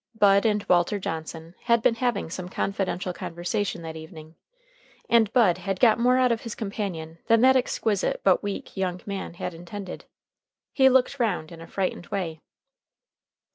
[0.17, 4.33] Bud and Walter Johnson had been having some confidential conversation that evening,
[5.07, 8.99] and Bud had got more out of his companion than that exquisite but weak young
[9.05, 10.05] man had intended.
[10.73, 12.41] He looked round in a frightened way.